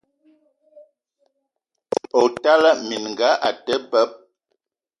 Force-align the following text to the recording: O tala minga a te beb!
O 2.21 2.23
tala 2.41 2.71
minga 2.87 3.29
a 3.47 3.49
te 3.65 3.75
beb! 3.91 4.11